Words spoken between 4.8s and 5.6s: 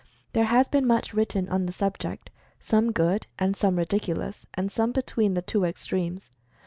between the